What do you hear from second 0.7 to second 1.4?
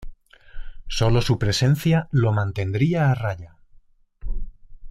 Solo su